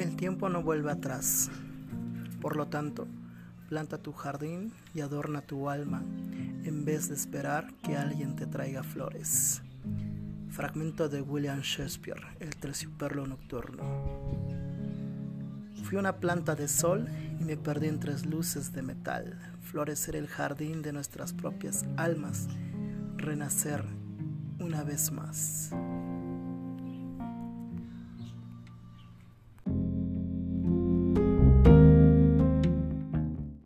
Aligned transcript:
El 0.00 0.16
tiempo 0.16 0.48
no 0.48 0.62
vuelve 0.62 0.90
atrás. 0.90 1.50
Por 2.40 2.56
lo 2.56 2.68
tanto, 2.68 3.06
planta 3.68 3.98
tu 3.98 4.12
jardín 4.12 4.72
y 4.94 5.02
adorna 5.02 5.42
tu 5.42 5.68
alma 5.68 6.02
en 6.64 6.86
vez 6.86 7.10
de 7.10 7.14
esperar 7.14 7.74
que 7.82 7.98
alguien 7.98 8.34
te 8.34 8.46
traiga 8.46 8.82
flores. 8.82 9.60
Fragmento 10.48 11.10
de 11.10 11.20
William 11.20 11.60
Shakespeare, 11.60 12.22
El 12.40 12.56
terciopelo 12.56 13.26
nocturno. 13.26 13.82
Fui 15.84 15.98
una 15.98 16.16
planta 16.16 16.54
de 16.54 16.68
sol 16.68 17.06
y 17.38 17.44
me 17.44 17.58
perdí 17.58 17.88
en 17.88 18.00
tres 18.00 18.24
luces 18.24 18.72
de 18.72 18.80
metal. 18.80 19.38
Florecer 19.60 20.16
el 20.16 20.28
jardín 20.28 20.80
de 20.80 20.94
nuestras 20.94 21.34
propias 21.34 21.84
almas. 21.98 22.48
Renacer 23.18 23.84
una 24.60 24.82
vez 24.82 25.12
más. 25.12 25.72